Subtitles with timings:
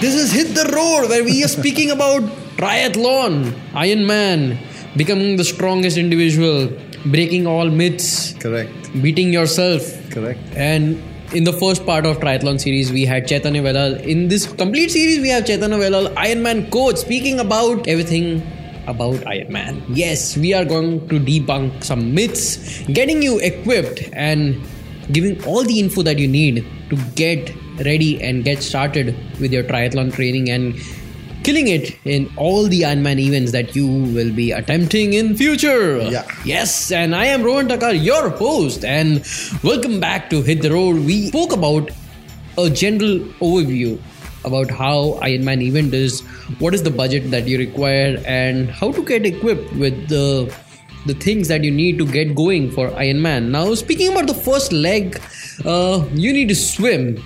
[0.00, 2.22] This is Hit the Road, where we are speaking about
[2.56, 4.56] triathlon, Ironman,
[4.96, 6.72] becoming the strongest individual,
[7.04, 8.72] breaking all myths, Correct.
[9.02, 9.82] beating yourself.
[10.10, 10.40] Correct.
[10.56, 11.02] And
[11.34, 13.96] in the first part of triathlon series, we had Chaitanya Vedal.
[13.96, 18.42] In this complete series, we have Chaitanya Vedal, Ironman coach, speaking about everything
[18.86, 19.82] about Ironman.
[19.90, 24.66] Yes, we are going to debunk some myths, getting you equipped, and
[25.12, 27.52] giving all the info that you need to get
[27.84, 30.74] ready and get started with your triathlon training and
[31.42, 35.98] killing it in all the Ironman events that you will be attempting in future.
[35.98, 36.26] Yeah.
[36.44, 39.24] Yes, and I am Rohan Takar, your host, and
[39.62, 41.04] welcome back to Hit the Road.
[41.04, 41.90] We spoke about
[42.58, 43.98] a general overview
[44.44, 46.20] about how Ironman event is,
[46.58, 50.54] what is the budget that you require, and how to get equipped with the
[51.06, 53.48] the things that you need to get going for Ironman.
[53.50, 55.18] Now, speaking about the first leg,
[55.64, 57.22] uh, you need to swim,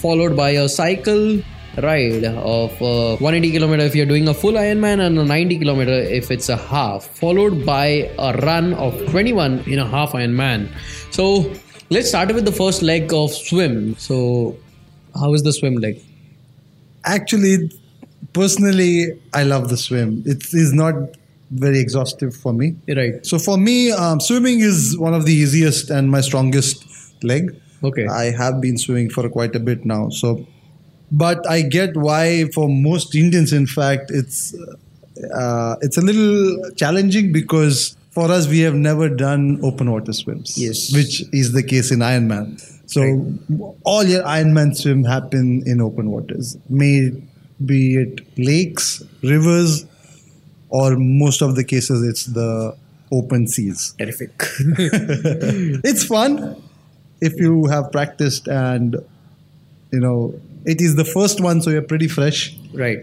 [0.00, 1.42] followed by a cycle
[1.76, 5.92] ride of uh, 180 kilometer if you're doing a full Ironman and a 90 kilometer
[5.92, 10.68] if it's a half, followed by a run of 21 in a half Ironman.
[11.10, 11.52] So
[11.90, 13.96] let's start with the first leg of swim.
[13.96, 14.56] So
[15.14, 16.00] how is the swim leg?
[17.04, 17.70] Actually,
[18.32, 20.22] personally, I love the swim.
[20.26, 20.94] It is not
[21.50, 22.76] very exhaustive for me.
[22.88, 23.24] Right.
[23.26, 26.84] So for me, um, swimming is one of the easiest and my strongest
[27.22, 27.59] leg.
[27.82, 28.06] Okay.
[28.06, 30.08] I have been swimming for quite a bit now.
[30.10, 30.46] So,
[31.10, 34.54] but I get why for most Indians, in fact, it's
[35.34, 40.56] uh, it's a little challenging because for us we have never done open water swims.
[40.56, 40.92] Yes.
[40.94, 42.60] which is the case in Ironman.
[42.90, 43.00] So
[43.84, 47.10] all your Ironman swim happen in open waters, may
[47.64, 49.86] be it lakes, rivers,
[50.70, 52.76] or most of the cases it's the
[53.12, 53.94] open seas.
[53.98, 54.32] Terrific.
[55.84, 56.56] It's fun
[57.20, 58.96] if you have practiced and
[59.92, 62.56] you know it is the first one, so you're pretty fresh.
[62.74, 63.00] right.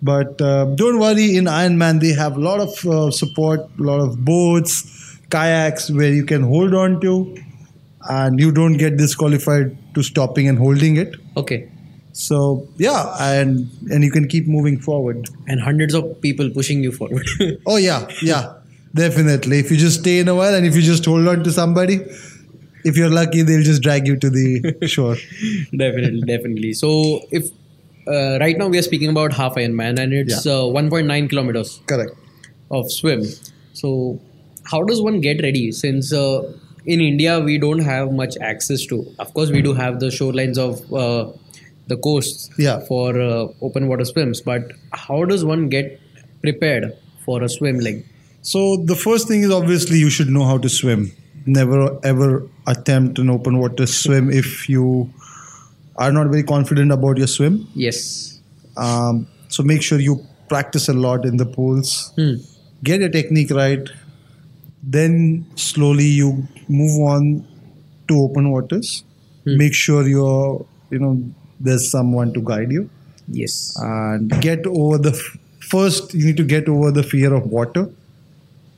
[0.00, 4.00] But uh, don't worry, in Ironman they have a lot of uh, support, a lot
[4.00, 7.36] of boats, kayaks where you can hold on to,
[8.08, 11.16] and you don't get disqualified to stopping and holding it.
[11.36, 11.68] Okay.
[12.12, 15.28] So yeah, and and you can keep moving forward.
[15.48, 17.26] And hundreds of people pushing you forward.
[17.66, 18.54] Oh yeah, yeah,
[18.94, 19.58] definitely.
[19.58, 22.00] If you just stay in a while and if you just hold on to somebody,
[22.84, 25.16] if you're lucky, they'll just drag you to the shore.
[25.76, 26.72] definitely, definitely.
[26.72, 27.50] So if
[28.06, 30.52] uh, right now we are speaking about half Ironman and it's Yeah.
[30.52, 32.12] uh, 1.9 kilometers Correct.
[32.70, 33.24] of swim.
[33.72, 34.20] So
[34.64, 35.72] how does one get ready?
[35.72, 36.42] Since uh,
[36.86, 39.04] in India we don't have much access to.
[39.18, 41.32] Of course, we do have the shorelines of uh,
[41.86, 42.80] the coasts Yeah.
[42.80, 44.40] for uh, open water swims.
[44.40, 46.00] But how does one get
[46.42, 48.06] prepared for a swim leg?
[48.42, 51.12] So the first thing is obviously you should know how to swim.
[51.56, 55.10] Never ever attempt an open water swim if you
[55.96, 57.66] are not very confident about your swim.
[57.74, 58.38] Yes.
[58.76, 60.16] Um, so make sure you
[60.48, 62.12] practice a lot in the pools.
[62.16, 62.34] Hmm.
[62.84, 63.88] Get your technique right.
[64.82, 67.46] Then slowly you move on
[68.08, 69.04] to open waters.
[69.46, 71.12] Make sure you're you know
[71.58, 72.88] there's someone to guide you
[73.28, 73.54] Yes.
[73.78, 75.38] and get over the f-
[75.70, 77.90] first you need to get over the fear of water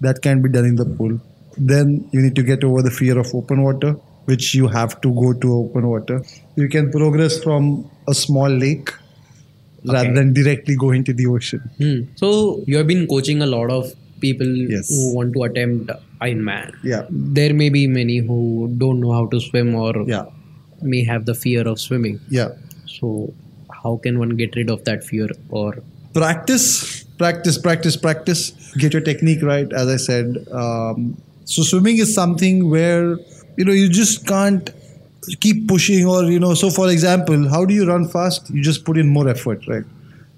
[0.00, 1.20] that can be done in the pool
[1.56, 3.92] then you need to get over the fear of open water
[4.26, 6.22] which you have to go to open water
[6.56, 8.90] you can progress from a small lake
[9.84, 12.00] rather than directly go into the ocean Hmm.
[12.16, 14.88] So you have been coaching a lot of people Yes.
[14.90, 15.90] who want to attempt
[16.20, 16.72] Ironman.
[16.84, 20.26] yeah There may be many who don't know how to swim or yeah
[20.82, 22.20] may have the fear of swimming.
[22.28, 22.50] yeah
[22.86, 23.32] So
[23.82, 25.78] how can one get rid of that fear or
[26.14, 28.52] practice practice practice practice
[28.82, 31.16] get your technique right as i said um,
[31.54, 33.04] so swimming is something where
[33.56, 34.70] you know you just can't
[35.44, 38.84] keep pushing or you know so for example how do you run fast you just
[38.84, 39.84] put in more effort right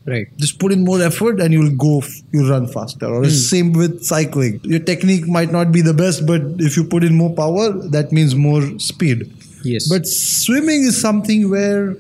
[0.07, 0.27] right?
[0.39, 2.03] just put in more effort and you'll go
[2.33, 6.27] you'll run faster or it's same with cycling your technique might not be the best
[6.27, 9.31] but if you put in more power that means more speed
[9.65, 9.89] Yes.
[9.89, 11.97] but swimming is something where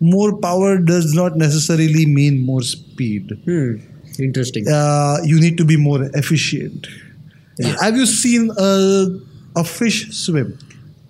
[0.00, 3.76] more power does not necessarily mean more speed hmm.
[4.18, 4.66] Interesting.
[4.68, 6.88] uh, you need to be more efficient.
[7.80, 9.06] Have you seen a,
[9.56, 10.58] a fish swim?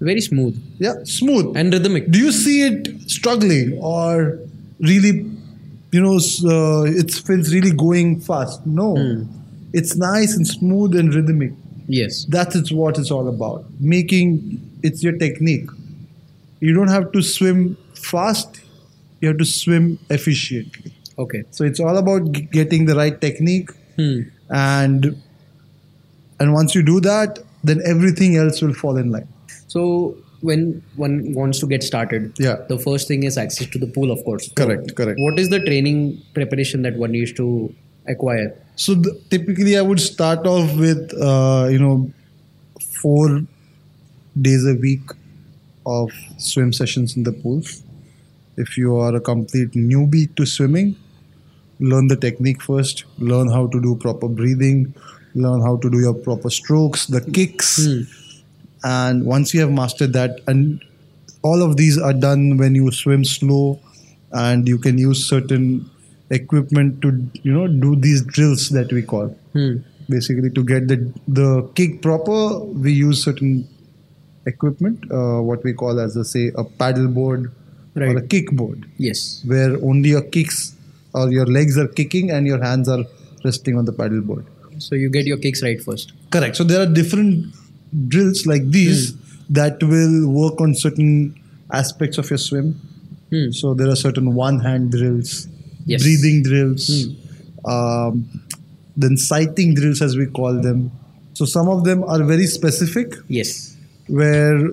[0.00, 1.56] Very smooth Yeah, smooth.
[1.56, 2.10] and rhythmic.
[2.10, 4.38] Do you see it struggling or
[4.78, 5.26] really,
[5.90, 8.64] you know, uh, its fins really going fast?
[8.66, 9.26] No.
[9.72, 11.52] It's nice and smooth and rhythmic.
[11.88, 12.24] Yes.
[12.28, 13.64] That's what it's all about.
[13.80, 15.68] Making it's your technique.
[16.60, 18.60] You don't have to swim fast.
[19.20, 20.92] You have to swim efficiently.
[21.18, 21.42] Okay.
[21.50, 24.20] So it's all about g- getting the right technique Hmm.
[24.48, 25.20] and
[26.40, 29.28] and once you do that then everything else will fall in line
[29.72, 29.80] So
[30.48, 30.60] when
[30.96, 32.58] one wants to get started, Yeah.
[32.68, 34.44] the first thing is access to the pool, of course.
[34.60, 35.18] Correct, correct.
[35.24, 35.98] What is the training
[36.36, 37.46] preparation that one needs to
[38.12, 38.46] acquire?
[38.84, 41.96] So the, typically, I would start off with uh, you know
[43.02, 43.26] four
[44.48, 45.10] days a week
[45.86, 47.62] of swim sessions in the pool.
[48.56, 50.94] If you are a complete newbie to swimming,
[51.80, 53.04] learn the technique first.
[53.18, 54.94] Learn how to do proper breathing.
[55.38, 57.78] Learn how to do your proper strokes, the kicks,
[58.84, 60.82] and once you have mastered that, and
[61.42, 63.78] all of these are done when you swim slow,
[64.32, 65.88] and you can use certain
[66.30, 67.12] equipment to
[67.42, 69.28] you know do these drills that we call.
[69.52, 69.76] Hmm.
[70.12, 70.96] basically to get the
[71.38, 71.48] the
[71.78, 72.36] kick proper
[72.84, 73.50] we use certain
[74.46, 77.50] equipment uh, what we call as a say a paddle board
[77.96, 78.86] or a kick board.
[78.96, 79.42] Yes.
[79.44, 80.74] where only your kicks
[81.14, 83.04] or your legs are kicking and your hands are
[83.44, 84.46] resting on the paddle board
[84.78, 86.12] So you get your kicks right first.
[86.30, 87.46] correct so there are different
[88.14, 89.14] drills like these
[89.58, 91.12] that will work on certain
[91.72, 92.68] aspects of your swim
[93.32, 93.50] Hmm.
[93.60, 95.32] so there are certain one hand drills
[95.86, 96.02] Yes.
[96.02, 96.84] breathing drills
[97.64, 98.28] um,
[98.96, 100.90] then sighting drills as we call them
[101.34, 103.76] so some of them are very specific Yes.
[104.08, 104.70] where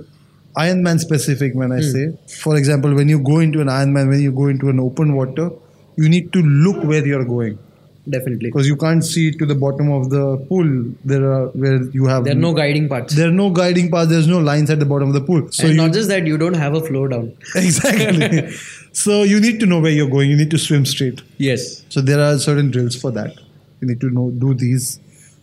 [0.57, 2.17] Ironman specific when I say.
[2.41, 5.49] For example, when you go into an Ironman, when you go into an open water,
[5.97, 7.57] you need to look where you're going
[8.07, 8.49] Definitely.
[8.49, 10.67] because you can't see to the bottom of the pool.
[11.03, 13.15] There are where you have There are no guiding parts.
[13.15, 14.09] there are no guiding paths.
[14.09, 15.51] There's no lines at the bottom of the pool.
[15.51, 17.35] So you, not just that, you don't have a flow down.
[17.55, 18.51] exactly.
[18.91, 20.29] so you need to know where you're going.
[20.29, 21.21] You need to swim straight.
[21.37, 21.83] Yes.
[21.89, 23.35] So there are certain drills for that.
[23.81, 24.99] You need to know do these.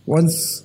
[0.07, 0.65] Once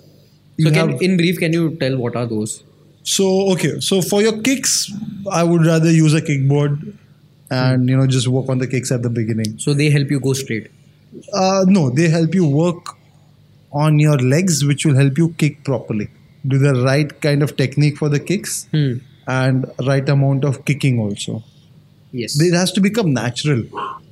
[0.60, 2.64] So can, have in brief, can you tell what are those?
[3.04, 4.92] So okay, so for your kicks,
[5.32, 6.94] I would rather use a kickboard,
[7.50, 9.58] and you know just work on the kicks at the beginning.
[9.60, 10.70] So they help you go straight.
[11.34, 12.96] Uh, no, they help you work
[13.72, 16.10] on your legs, which will help you kick properly.
[16.48, 18.94] Do the right kind of technique for the kicks Hmm.
[19.28, 21.44] and right amount of kicking also.
[22.14, 22.40] Yes.
[22.40, 23.64] It has to become natural.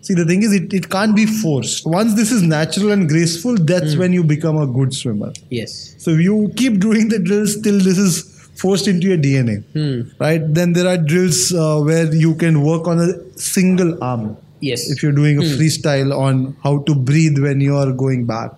[0.02, 1.86] See, the thing is, it, it can't be forced.
[1.88, 5.32] Once this is natural and graceful, that's when you become a good swimmer.
[5.50, 5.96] yes.
[5.98, 8.22] So you keep doing the drills till this is
[8.56, 10.10] forced into your DNA, Hmm.
[10.20, 10.42] right?
[10.54, 14.38] Then there are drills uh, where you can work on a single arm.
[14.62, 14.90] Yes.
[14.90, 18.52] If you're doing a freestyle on how to breathe when you are going back.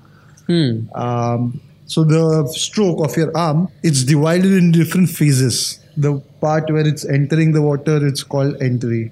[0.48, 0.88] Hmm.
[0.96, 5.80] Um, so the stroke of your arm, it's divided in different phases.
[5.98, 9.12] The part where it's entering the water, it's called entry.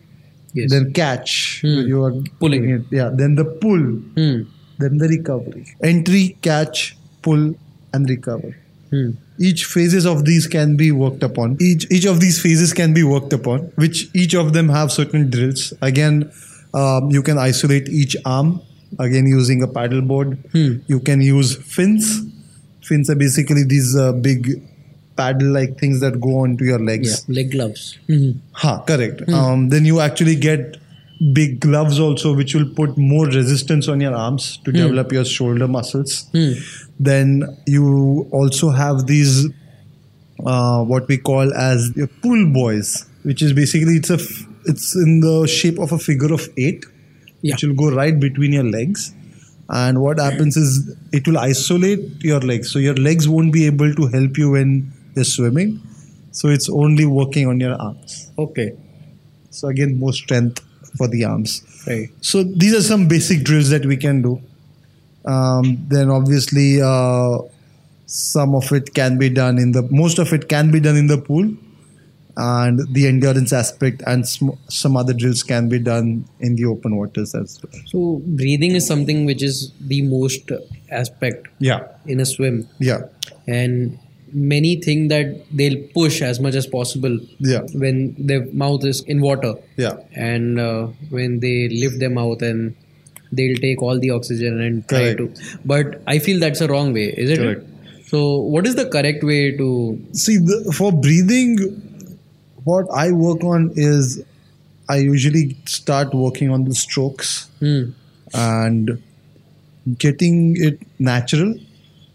[0.53, 0.71] Yes.
[0.71, 2.69] Then catch, where you are Pulling.
[2.69, 2.83] it.
[2.91, 3.09] Yeah.
[3.13, 3.79] Then the pull.
[3.79, 4.43] Hmm.
[4.77, 5.65] Then the recovery.
[5.83, 7.55] Entry, catch, pull,
[7.93, 8.55] and recover
[8.91, 9.11] Hmm.
[9.39, 13.03] each phases of these can be worked upon each each of these phases can be
[13.03, 16.29] worked upon which each of them have certain drills again
[16.81, 18.61] um, you can isolate each arm
[18.99, 20.71] again using a paddle board Hmm.
[20.93, 22.07] you can use fins
[22.89, 24.49] fins are basically these uh, big
[25.19, 26.85] paddle like things that go onto your Yeah.
[26.91, 27.83] legs Leg gloves.
[28.07, 28.31] Hmm.
[28.63, 29.21] Ha, correct.
[29.41, 30.77] Um, then you actually get
[31.33, 35.67] big gloves also, which will put more resistance on your arms to develop your shoulder
[35.75, 36.15] muscles.
[36.33, 36.51] Hmm.
[36.99, 37.29] Then
[37.65, 39.47] you also have these
[40.45, 45.19] uh, what we call as pull buoys, which is basically it's a f- it's in
[45.21, 46.85] the shape of a figure of eight,
[47.41, 47.53] Yeah.
[47.53, 49.13] which will go right between your legs.
[49.69, 53.93] And what happens is it will isolate your legs, so your legs won't be able
[53.95, 55.79] to help you when you're swimming.
[56.31, 58.29] So it's only working on your arms.
[58.37, 58.73] Okay.
[59.49, 60.61] So again, more strength
[60.97, 61.63] for the arms.
[61.87, 62.09] Right.
[62.21, 64.41] So these are some basic drills that we can do.
[65.25, 67.39] Um, then obviously, uh,
[68.05, 71.07] some of it can be done in the most of it can be done in
[71.07, 71.49] the pool,
[72.37, 76.95] and the endurance aspect and sm- some other drills can be done in the open
[76.97, 77.81] waters as well.
[77.85, 80.51] So breathing is something which is the most
[80.91, 83.03] aspect Yeah, in a swim, yeah,
[83.47, 83.97] and
[84.33, 89.21] many think that they'll push as much as possible yeah, when their mouth is in
[89.21, 89.97] water, yeah.
[90.13, 92.75] and uh, when they lift their mouth and
[93.31, 95.35] they'll take all the oxygen and try Correct.
[95.35, 95.57] to.
[95.65, 97.61] But I feel that's a wrong way, Correct.
[97.63, 98.07] it?
[98.07, 100.05] So what is the correct way to?
[100.13, 101.57] See, the, for breathing,
[102.65, 104.23] what I work on is
[104.89, 107.49] I usually start working on the strokes.
[107.59, 107.83] Hmm.
[108.33, 108.89] and
[110.03, 111.53] getting it natural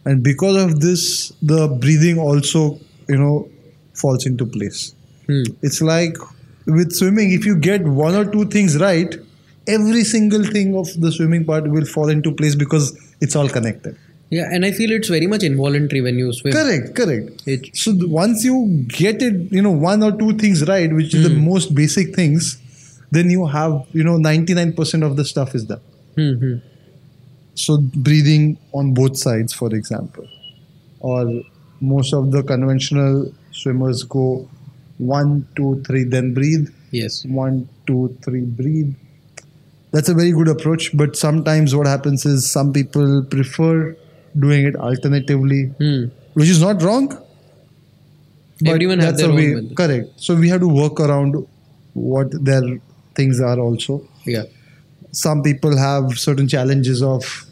[0.05, 1.05] and because of this
[1.41, 2.63] the breathing also
[3.09, 3.49] you know
[3.95, 4.95] falls into place
[5.29, 5.43] Hmm.
[5.63, 6.17] it's like
[6.79, 9.15] with swimming if you get one or two things right
[9.77, 12.89] every single thing of the swimming part will fall into place because
[13.21, 13.97] it's all connected
[14.31, 16.53] Yeah, and I feel it's very much involuntary when you swim.
[16.53, 20.93] correct correct It, so once you get it you know one or two things right
[20.93, 22.61] which is the most basic things
[23.11, 25.81] then you have you know 99% of the stuff is done
[26.15, 26.55] hmm, hmm.
[27.55, 30.29] so breathing on both sides for example
[31.01, 31.43] or
[31.81, 34.49] most of the conventional swimmers go
[35.01, 36.69] one, two, three, then breathe.
[36.91, 37.25] Yes.
[37.25, 38.95] One, two, three, breathe.
[39.93, 40.97] That's a very good approach.
[40.97, 43.97] But sometimes what happens is some people prefer
[44.39, 46.05] doing it alternatively, Hmm.
[46.35, 47.09] which is not wrong.
[48.63, 49.37] But Everyone has that's their own
[49.69, 49.75] way.
[49.75, 50.11] Correct.
[50.17, 51.37] So we have to work around
[51.95, 52.63] what their
[53.15, 54.07] things are also.
[54.27, 54.45] Yeah.
[55.13, 57.47] Some people have certain challenges of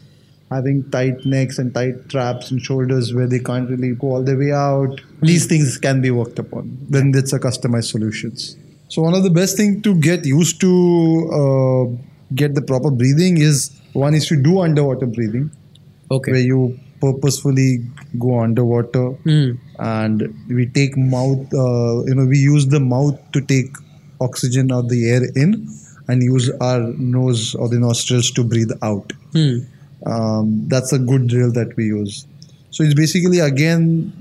[0.51, 4.35] having tight necks and tight traps and shoulders where they can't really go all the
[4.35, 5.01] way out.
[5.21, 6.77] These things can be worked upon.
[6.89, 8.55] Then it's a customized solutions.
[8.87, 10.69] So one of the best thing to get used to
[11.39, 15.51] uh, get the proper breathing is one is to do underwater breathing
[16.11, 16.31] Okay.
[16.31, 17.79] where you purposefully
[18.17, 19.51] go underwater Hmm.
[19.79, 23.69] and we take mouth uh, you know we use the mouth to take
[24.19, 25.67] oxygen or the air in
[26.07, 29.59] and use our nose or the nostrils to breathe out Hmm.
[30.05, 32.25] um, that's a good drill that we use
[32.71, 34.11] so it's basically again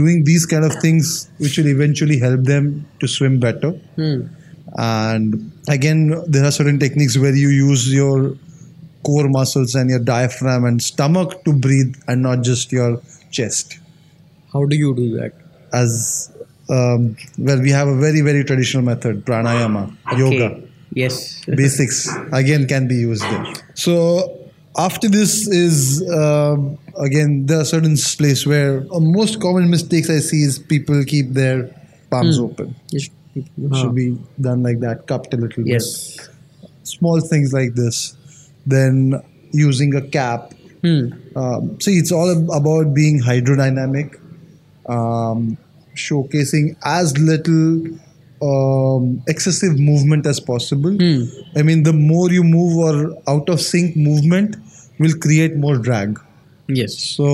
[0.00, 4.20] doing these kind of things which will eventually help them to swim better Hmm.
[4.78, 8.36] and again there are certain techniques where you use your
[9.04, 13.78] core muscles and your diaphragm and stomach to breathe and not just your chest
[14.52, 15.32] How do you do that?
[15.72, 16.30] as
[16.68, 19.84] um, well we have a very very traditional method pranayama
[20.18, 20.48] yoga
[20.92, 21.44] Yes.
[21.60, 23.94] basics again can be used there so
[24.76, 30.18] after this is um, again there are certain place where uh, most common mistakes i
[30.18, 31.58] see is people keep their
[32.10, 32.44] palms Hmm.
[32.48, 33.08] open Yes.
[33.36, 33.46] it
[33.78, 34.08] should be
[34.40, 36.28] done like that cupped a little bit Yes.
[36.82, 38.16] small things like this
[38.70, 39.20] then
[39.52, 41.00] using a cap Hmm.
[41.36, 44.14] um, see it's all about being hydrodynamic
[44.94, 45.58] um,
[45.94, 47.98] showcasing as little
[48.42, 51.24] um, excessive movement as possible Hmm.
[51.56, 52.94] i mean the more you move or
[53.34, 54.56] out of sync movement
[54.98, 56.18] will create more drag
[56.68, 56.96] Yes.
[57.16, 57.28] so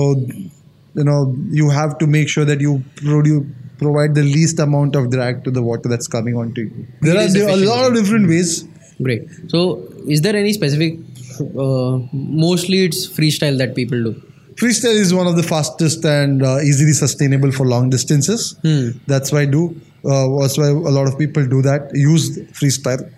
[0.99, 1.19] you know
[1.61, 3.45] you have to make sure that you produce
[3.77, 7.35] provide the least amount of drag to the water that's coming onto you there It
[7.43, 8.65] are a lot of different ways
[8.99, 9.27] Great.
[9.49, 9.59] So,
[10.07, 10.97] is there any specific?
[11.41, 14.21] Uh, mostly, it's freestyle that people do.
[14.55, 18.55] Freestyle is one of the fastest and uh, easily sustainable for long distances.
[18.63, 18.89] Hmm.
[19.05, 19.79] That's why I do.
[20.03, 21.91] Uh, that's why a lot of people do that.
[21.93, 23.11] Use freestyle.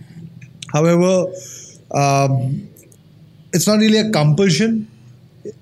[0.73, 1.27] However,
[1.91, 2.67] um,
[3.53, 4.88] it's not really a compulsion.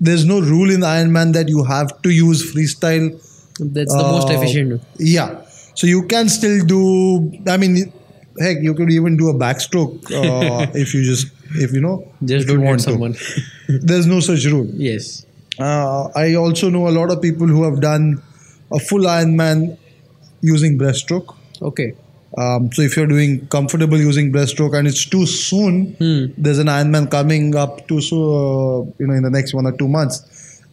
[0.00, 3.10] There's no rule in Ironman that you have to use freestyle.
[3.60, 4.82] That's the most Uh, efficient.
[4.98, 5.42] Yeah.
[5.74, 7.32] So you can still do.
[7.46, 7.92] I mean,
[8.40, 12.48] heck, you could even do a backstroke uh, if you just if you know Just
[12.48, 12.90] don't want to.
[12.90, 13.16] someone.
[13.68, 14.66] There's no such rule.
[14.74, 15.24] yes.
[15.58, 18.22] Uh, I also know a lot of people who have done
[18.72, 19.76] a full Ironman
[20.40, 21.34] using breaststroke.
[21.60, 21.94] Okay.
[22.36, 26.26] Um, so if you're doing comfortable using breaststroke and it's too soon, Hmm.
[26.36, 29.72] there's an Ironman coming up too so uh, you know in the next one or
[29.72, 30.22] two months.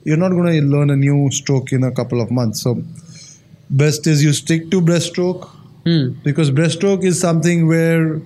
[0.04, 2.62] You're not going to learn a new stroke in a couple of months.
[2.62, 2.84] So
[3.70, 5.50] best is you stick to breaststroke
[5.86, 6.10] Hmm.
[6.24, 8.22] because breaststroke is something where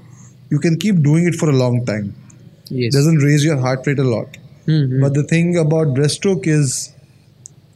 [0.50, 2.14] you can keep doing it for a long time.
[2.70, 2.94] Yes.
[2.94, 4.38] doesn't raise your heart rate a lot.
[4.66, 5.02] Hmm, hmm.
[5.02, 6.94] But the thing about breaststroke is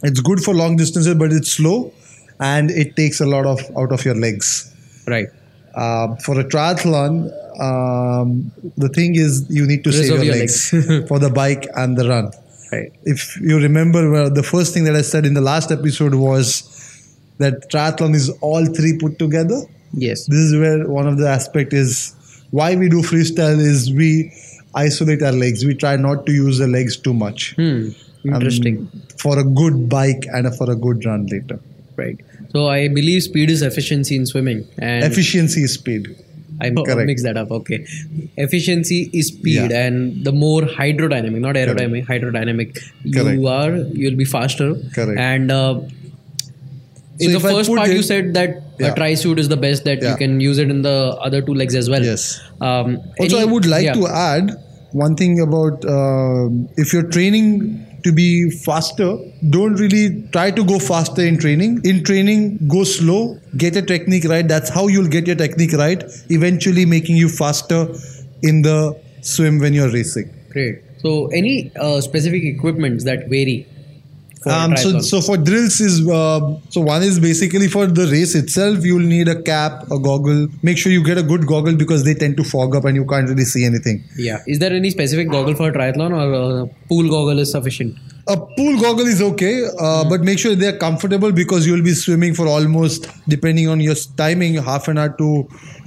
[0.03, 1.93] it's good for long distances, but it's slow
[2.39, 4.73] and it takes a lot of out of your legs.
[5.07, 5.27] right.
[5.75, 10.71] Uh, for a triathlon, um, the thing is you need to save your, your legs,
[10.71, 11.07] legs.
[11.07, 12.31] for the bike and the run.
[12.71, 12.91] Right.
[13.03, 16.69] If you remember, well, the first thing that I said in the last episode was
[17.39, 19.62] that triathlon is all three put together.
[19.93, 20.25] Yes.
[20.27, 22.15] This is where one of the aspect is
[22.51, 24.31] why we do freestyle is we
[24.75, 25.65] isolate our legs.
[25.65, 27.53] We try not to use the legs too much.
[27.56, 27.89] Hmm.
[28.25, 28.77] Interesting.
[28.77, 31.60] um, for a good bike and for a good run later.
[31.98, 32.20] right.
[32.53, 36.15] So I believe speed is efficiency in swimming, and Efficiency is speed.
[36.62, 37.08] I Correct.
[37.08, 37.51] mix that up.
[37.51, 37.80] Okay,
[38.38, 39.86] efficiency is speed, Yeah.
[39.88, 42.77] and the more hydrodynamic, not aerodynamic, hydrodynamic
[43.13, 43.38] Correct.
[43.39, 44.75] you are, you'll be faster.
[44.94, 45.20] Correct.
[45.20, 45.82] And uh,
[47.20, 48.92] in So the first part, you said that Yeah.
[48.92, 50.96] a tri suit is the best that you can use it in the
[51.30, 52.03] other two legs as well.
[52.03, 52.39] Yes.
[52.62, 53.94] Um, Also, any- I would like yeah.
[53.94, 54.51] to add
[54.93, 59.17] one thing about um, if you're training to be faster,
[59.50, 61.81] don't really try to go faster in training.
[61.83, 64.47] In training, go slow, get your technique right.
[64.47, 67.88] That's how you'll get your technique right, eventually making you faster
[68.41, 70.29] in the swim when you're racing.
[70.50, 70.81] Great.
[70.97, 73.67] So, any uh, specific equipments that vary?
[74.45, 78.83] Um, so, so for drills is uh, so one is basically for the race itself.
[78.83, 80.47] You'll need a cap, a goggle.
[80.62, 83.05] Make sure you get a good goggle because they tend to fog up and you
[83.05, 84.03] can't really see anything.
[84.17, 84.41] yeah.
[84.47, 87.97] Is there any specific goggle for triathlon or uh, pool goggle is sufficient?
[88.27, 92.33] A pool goggle is okay, uh, but make sure they're comfortable because you'll be swimming
[92.33, 95.41] for almost, depending on your timing, half an hour to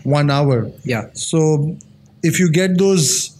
[0.04, 0.70] one hour.
[0.84, 1.06] Yeah.
[1.14, 1.76] So
[2.22, 3.30] if you get those,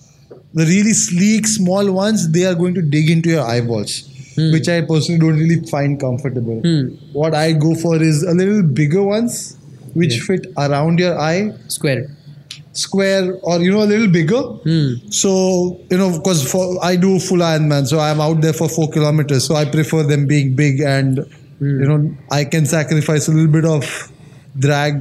[0.54, 4.80] the really sleek small ones, they are going to dig into your eyeballs, which I
[4.82, 6.60] personally don't really find comfortable.
[6.60, 6.88] Hmm.
[7.12, 9.56] What I go for is a little bigger ones,
[9.94, 10.22] which Yeah.
[10.28, 12.06] fit around your eye, Square.
[12.72, 14.42] square, or you know a little bigger.
[14.66, 14.94] Hmm.
[15.10, 18.88] So you know, because for I do full Ironman, so I'm out there for four
[18.90, 19.44] kilometers.
[19.44, 21.18] So I prefer them being big, and
[21.58, 21.80] Hmm.
[21.80, 23.84] you know, I can sacrifice a little bit of
[24.58, 25.00] drag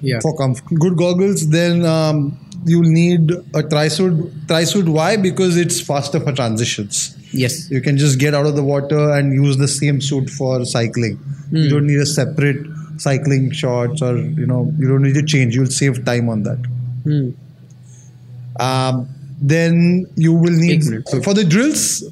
[0.00, 0.18] Yeah.
[0.20, 0.64] for comfort.
[0.78, 1.48] Good goggles.
[1.50, 4.32] Then um, you'll need a tri-suit.
[4.48, 4.88] Tri-suit.
[4.88, 5.16] Why?
[5.16, 7.16] Because it's faster for transitions.
[7.32, 7.70] Yes.
[7.70, 11.18] You can just get out of the water and use the same suit for cycling.
[11.50, 12.66] You don't need a separate
[12.98, 15.54] cycling shorts, or you know, you don't need to change.
[15.54, 16.58] You'll save time on that.
[17.04, 17.30] Hmm.
[18.60, 19.08] Um,
[19.40, 20.82] then you will need
[21.24, 22.02] for the drills.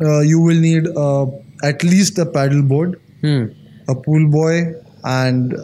[0.00, 1.26] Uh, you will need uh,
[1.62, 3.44] at least a paddle board, Hmm.
[3.88, 5.54] a pull buoy, and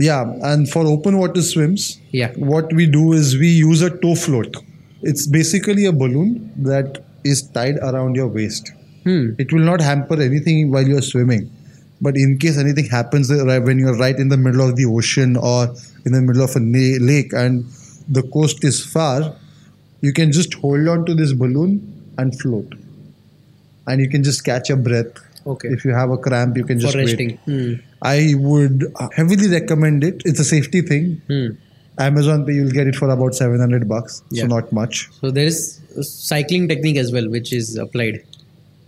[0.00, 2.32] yeah, and for open water swims, Yeah.
[2.52, 4.56] what we do is we use a tow float.
[5.02, 8.72] It's basically a balloon that is tied around your waist.
[9.04, 9.30] Hmm.
[9.38, 11.50] It will not hamper anything while you're swimming.
[12.02, 15.36] But in case anything happens uh, when you're right in the middle of the ocean
[15.36, 15.64] or
[16.06, 17.64] in the middle of a lake and
[18.08, 19.34] the coast is far,
[20.00, 21.72] you can just hold on to this balloon
[22.16, 22.74] and float.
[23.86, 25.12] And you can just catch your breath.
[25.46, 25.68] Okay.
[25.68, 27.38] If you have a cramp, you can just For resting.
[27.46, 27.76] wait.
[27.76, 27.80] Hmm.
[28.02, 30.22] I would heavily recommend it.
[30.24, 31.22] It's a safety thing.
[31.28, 31.48] Hmm.
[31.98, 34.22] Amazon Pay, you'll get it for about 700 bucks.
[34.30, 34.42] Yeah.
[34.42, 35.08] So not much.
[35.20, 38.24] So there is cycling technique as well, which is applied.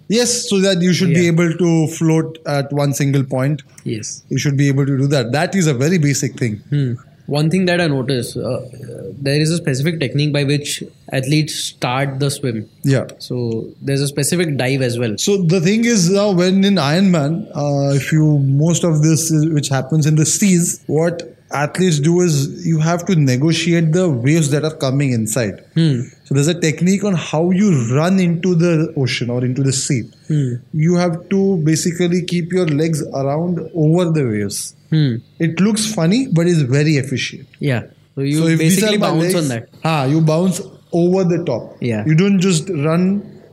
[0.09, 3.63] Yes, so that you should be able to float at one single point.
[3.85, 4.23] Yes.
[4.29, 5.33] You should be able to do that.
[5.33, 6.57] That is a very basic thing.
[6.69, 6.95] Hmm.
[7.27, 8.61] One thing that I noticed, uh,
[9.21, 12.69] there is a specific technique by which athletes start the swim.
[12.83, 13.07] Yeah.
[13.19, 15.17] So there's a specific dive as well.
[15.19, 19.49] So the thing is now when in Ironman, uh, if you most of this is,
[19.51, 24.51] which happens in the seas, what athletes do is you have to negotiate the waves
[24.51, 25.65] that are coming inside.
[25.75, 26.03] Hmm.
[26.25, 30.03] So there's a technique on how you run into the ocean or into the sea.
[30.29, 30.55] Hmm.
[30.73, 34.75] You have to basically keep your legs around over the waves.
[34.93, 35.17] Hmm.
[35.39, 37.49] It looks funny, but it's very efficient.
[37.59, 37.83] Yeah.
[38.15, 39.69] So you so basically bounce legs- on that.
[39.83, 40.61] Ah, you bounce
[40.93, 41.77] over the top.
[41.81, 42.05] Yeah.
[42.07, 43.07] You don't just run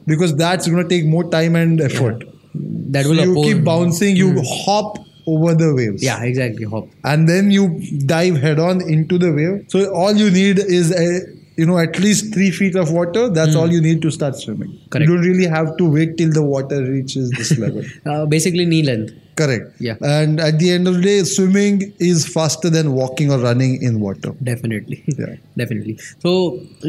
[0.05, 2.25] because that's going to take more time and effort.
[2.55, 6.03] That So will you keep bouncing, you hop over the waves.
[6.03, 6.66] Yeah, exactly.
[6.66, 6.87] Hop.
[7.03, 9.66] And then you dive head on into the wave.
[9.70, 11.22] So all you need is a
[11.59, 13.24] you know at least three feet of water.
[13.39, 14.72] That's all you need to start swimming.
[14.89, 15.07] Correct.
[15.09, 17.83] You don't really have to wait till the water reaches this level.
[18.05, 19.13] Uh, basically knee length.
[19.39, 19.67] Correct.
[19.87, 19.95] Yeah.
[20.01, 21.75] And at the end of the day, swimming
[22.07, 24.31] is faster than walking or running in water.
[24.51, 24.98] Definitely.
[25.19, 25.35] Yeah.
[25.61, 25.93] Definitely.
[26.25, 26.31] So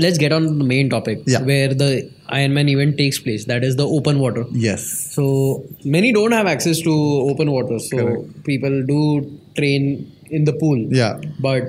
[0.04, 1.42] let's get on to the main topic Yeah.
[1.50, 1.90] where the
[2.40, 3.44] Ironman event takes place.
[3.52, 4.44] That is the open water.
[4.68, 4.82] Yes.
[5.18, 5.28] So
[5.84, 6.92] many don't have access to
[7.30, 7.78] open water.
[7.78, 8.44] So Correct.
[8.50, 9.00] people do
[9.60, 10.78] train in the pool.
[11.02, 11.20] Yeah.
[11.48, 11.62] But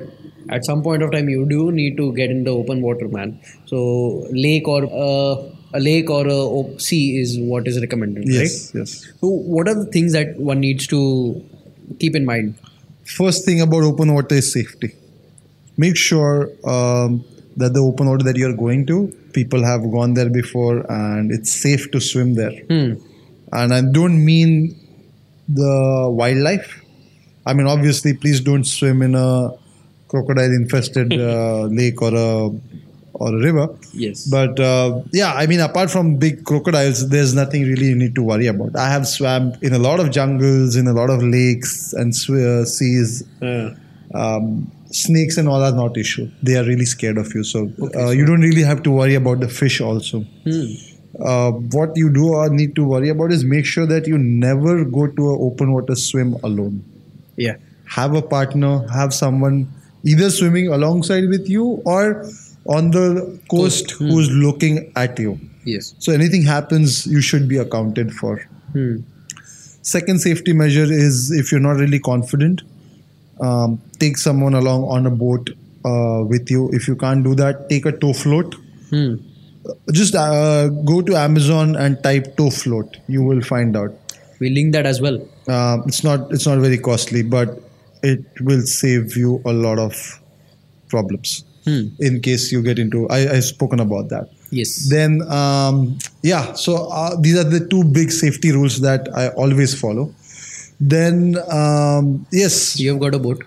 [0.52, 3.40] at some point of time, you do need to get in the open water, man.
[3.66, 8.42] So lake or uh, a lake or a sea is what is recommended, right?
[8.42, 8.76] Yes.
[8.76, 9.08] Yes.
[9.22, 11.44] So what are the things that one needs to
[12.00, 12.56] keep in mind?
[13.06, 14.94] First thing about open water is safety.
[15.78, 17.24] Make sure um,
[17.56, 21.54] that the open water that you're going to, people have gone there before and it's
[21.54, 22.52] safe to swim there.
[22.70, 22.94] Hmm.
[23.54, 24.78] And I don't mean
[25.48, 26.82] the wildlife.
[27.46, 29.52] I mean, obviously, please don't swim in a
[30.12, 32.50] crocodile infested uh, lake or a
[33.14, 33.68] or a river.
[33.94, 34.28] Yes.
[34.28, 38.24] But uh, yeah, I mean, apart from big crocodiles, there's nothing really you need to
[38.24, 38.76] worry about.
[38.76, 42.46] I have swam in a lot of jungles, in a lot of lakes and sw-
[42.52, 43.24] uh, seas.
[44.14, 46.30] Um, snakes and all are not issue.
[46.44, 49.40] They are really scared of you, so uh, you don't really have to worry about
[49.40, 50.22] the fish also.
[50.46, 50.74] hmm.
[51.20, 54.86] Uh, what you do or need to worry about is make sure that you never
[54.86, 56.84] go to an open water swim alone.
[57.36, 57.58] Yeah.
[57.98, 59.68] Have a partner, have someone
[60.04, 62.26] either swimming alongside with you or
[62.66, 64.08] on the coast Hmm.
[64.10, 65.40] who's looking at you.
[65.66, 65.94] Yes.
[66.00, 68.42] So anything happens, you should be accounted for.
[68.74, 68.98] Hmm.
[69.84, 72.62] Second safety measure is if you're not really confident,
[73.40, 75.50] um, take someone along on a boat
[75.86, 76.70] uh, with you.
[76.72, 78.56] If you can't do that, take a tow float.
[78.90, 79.16] Hmm.
[79.92, 82.98] Just uh, go to Amazon and type tow float.
[83.08, 83.94] You will find out.
[84.40, 85.20] We link that as well.
[85.48, 87.60] Uh, it's not it's not very costly, but
[88.04, 90.20] it will save you a lot of
[90.90, 91.82] problems Hmm.
[92.00, 93.08] in case you get into.
[93.10, 94.30] I I've spoken about that.
[94.50, 94.90] Yes.
[94.90, 99.80] Then um, yeah, so uh, these are the two big safety rules that I always
[99.80, 100.14] follow.
[100.80, 103.44] Then um, yes, You've got a boat.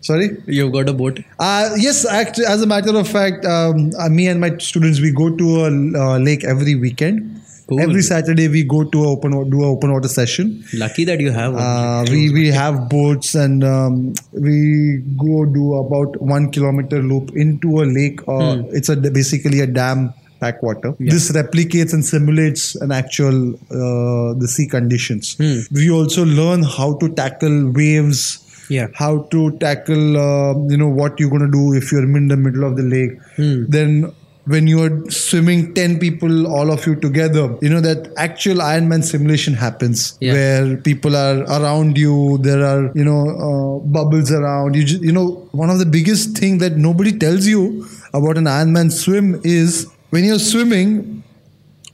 [0.00, 0.28] sorry.
[0.46, 1.18] You've got a boat.
[1.40, 5.10] Uh, yes, actually, as a matter of fact, um, uh, me and my students we
[5.10, 5.70] go to a
[6.04, 7.40] uh, lake every weekend.
[7.66, 7.80] Cool.
[7.80, 10.64] Every Saturday we go to open do a open water session.
[10.74, 11.54] Lucky that you have.
[11.54, 17.80] Uh, we we have boats and um, we go do about one kilometer loop into
[17.82, 18.20] a lake.
[18.28, 20.94] Uh, It's a basically a dam backwater.
[20.98, 25.36] This replicates and simulates an actual uh, the sea conditions.
[25.72, 28.40] We also learn how to tackle waves.
[28.70, 28.86] Yeah.
[28.98, 32.36] how to tackle uh, you know what you're going to do if you're in the
[32.44, 33.64] middle of the lake Hmm.
[33.74, 33.90] then
[34.46, 39.54] when you're swimming 10 people all of you together you know that actual ironman simulation
[39.54, 40.32] happens Yeah.
[40.34, 45.26] where people are around you there are you know uh, bubbles around you you know
[45.52, 50.24] one of the biggest thing that nobody tells you about an ironman swim is when
[50.24, 51.22] you're swimming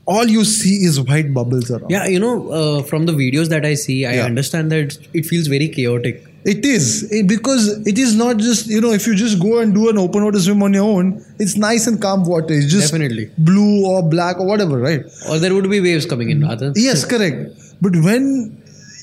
[0.07, 3.65] all you see is white bubbles around Yeah, you know, uh, from the videos that
[3.65, 4.25] I see, I Yeah.
[4.25, 6.25] understand that it feels very chaotic.
[6.45, 9.91] It is because it is not just you know if you just go and do
[9.91, 12.55] an open water swim on your own, it's nice and calm water.
[12.55, 13.31] It's just Definitely.
[13.37, 15.03] blue or black or whatever, right?
[15.29, 16.43] Or there would be waves coming in.
[16.45, 17.51] Other Yes, correct.
[17.83, 18.57] But when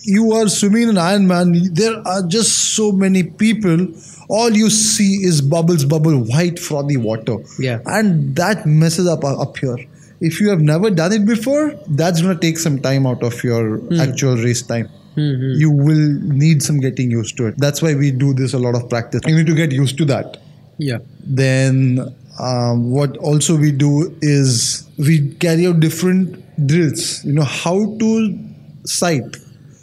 [0.04, 3.88] you are swimming in an Ironman, there are just so many people.
[4.30, 7.38] All you see is bubbles, bubble, white frothy water.
[7.60, 7.82] Yeah.
[7.86, 9.78] and that messes up up here.
[10.20, 13.78] If you have never done it before, that's gonna take some time out of your
[13.78, 14.00] hmm.
[14.00, 15.60] actual race time Mhm.
[15.60, 16.04] you will
[16.42, 17.56] need some getting used to it.
[17.58, 19.22] That's why we do this a lot of practice.
[19.28, 20.38] You need to get used to that.
[20.78, 21.00] Yeah.
[21.26, 22.00] Then,
[22.40, 27.24] um, what also we do is we carry out different drills.
[27.26, 28.38] You know how to
[28.86, 29.38] sight.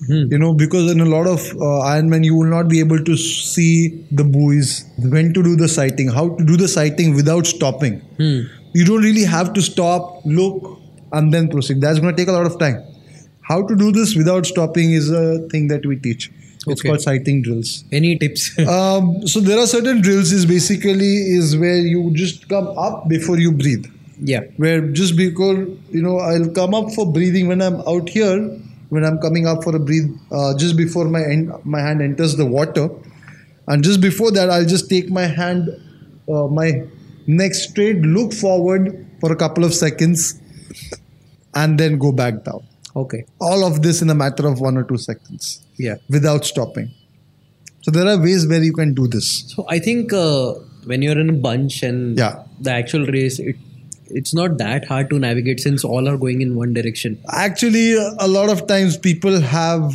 [0.06, 0.24] Hmm.
[0.30, 3.16] You know because in a lot of uh, Ironman you will not be able to
[3.16, 8.00] see the buoys, when to do the sighting, how to do the sighting without stopping.
[8.18, 8.40] Hmm.
[8.74, 10.78] You don't really have to stop, look,
[11.12, 11.80] and then proceed.
[11.80, 12.82] That's going to take a lot of time.
[13.48, 16.30] How to do this without stopping is a thing that we teach.
[16.66, 16.88] It's Okay.
[16.88, 17.84] called sighting drills.
[17.92, 18.58] Any tips?
[18.74, 20.32] um, so there are certain drills.
[20.32, 23.86] Is basically is where you just come up before you breathe.
[24.32, 24.44] yeah.
[24.56, 25.58] Where just because
[25.96, 28.38] you know I'll come up for breathing when I'm out here.
[28.94, 32.36] When I'm coming up for a breathe, uh, just before my end, my hand enters
[32.36, 32.88] the water,
[33.66, 35.68] and just before that, I'll just take my hand,
[36.28, 36.68] uh, my
[37.26, 40.38] neck straight, look forward for a couple of seconds,
[41.54, 42.62] and then go back down.
[42.96, 43.24] Okay.
[43.40, 45.96] All of this in a matter of one or two seconds Yeah.
[46.08, 46.90] without stopping.
[47.82, 49.44] So there are ways where you can do this.
[49.54, 50.54] So I think uh,
[50.86, 52.42] when you're in a bunch and Yeah.
[52.60, 53.56] the actual race, it
[54.08, 57.18] it's not that hard to navigate since all are going in one direction.
[57.32, 59.92] Actually, a lot of times people have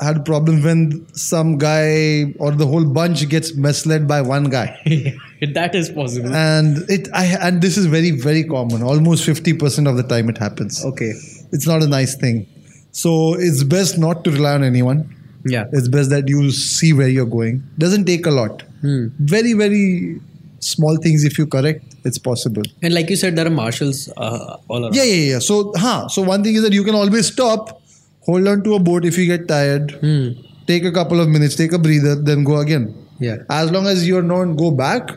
[0.00, 4.66] had problems when some guy or the whole bunch gets misled by one guy.
[5.54, 6.34] that is possible.
[6.34, 8.82] and it I and this is very very common.
[8.82, 10.84] Almost 50% of the time it happens.
[10.84, 11.12] okay.
[11.52, 12.46] It's not a nice thing.
[12.92, 15.14] So it's best not to rely on anyone.
[15.44, 15.64] Yeah.
[15.72, 17.62] It's best that you see where you're going.
[17.78, 18.62] Doesn't take a lot.
[18.80, 19.06] Hmm.
[19.18, 20.20] Very very
[20.60, 22.62] small things if you correct, it's possible.
[22.82, 24.94] And like you said, there are marshals uh, all around.
[24.94, 25.38] Yeah, yeah, yeah.
[25.40, 26.06] So, huh.
[26.08, 27.82] So one thing is that you can always stop,
[28.20, 30.28] hold on to a boat if you get tired, Hmm.
[30.68, 32.94] take a couple of minutes, take a breather, then go again.
[33.18, 33.38] Yeah.
[33.50, 35.10] As long as you're not go back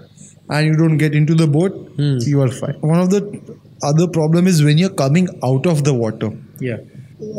[0.49, 2.17] and you don't get into the boat, Hmm.
[2.21, 2.75] you are fine.
[2.81, 3.21] One of the
[3.83, 6.31] other problem is when you're coming out of the water.
[6.59, 6.77] Yeah.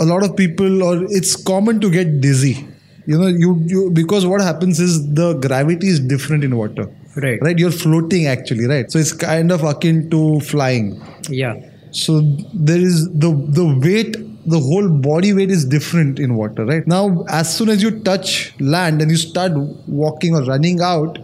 [0.01, 2.67] A lot of people, or it's common to get dizzy.
[3.07, 6.91] You know, you, you because what happens is the gravity is different in water.
[7.17, 7.39] Right.
[7.41, 8.91] Right, you're floating actually, right?
[8.91, 11.03] So it's kind of akin to flying.
[11.29, 11.55] Yeah.
[11.93, 12.21] So
[12.53, 16.87] there is the the weight, the whole body weight is different in water, right?
[16.87, 19.53] Now, as soon as you touch land and you start
[19.87, 21.19] walking or running out,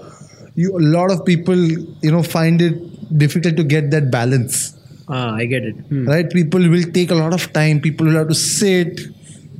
[0.54, 4.74] you a lot of people, you know, find it difficult to get that balance,
[5.14, 5.76] Ah, I get it.
[5.92, 6.06] Hmm.
[6.08, 6.28] right?
[6.34, 7.80] People will take a lot of time.
[7.86, 9.00] People will have to sit.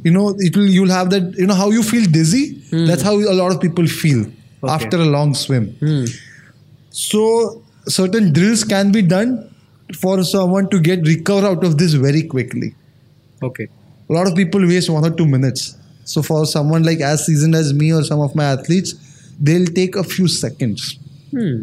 [0.04, 0.68] You know, it will.
[0.76, 1.34] You'll have that.
[1.42, 2.44] You know how you feel dizzy.
[2.90, 4.22] That's how a lot of people feel
[4.64, 4.72] Okay.
[4.76, 5.66] after a long swim.
[5.82, 6.04] Hmm.
[6.90, 9.30] So certain drills can be done
[10.00, 12.74] for someone to get recover out of this very quickly.
[13.42, 13.68] Okay.
[14.08, 15.76] A lot of people waste one or two minutes.
[16.04, 18.94] So for someone like as seasoned as me or some of my athletes,
[19.40, 20.98] they'll take a few seconds.
[21.30, 21.62] Hmm.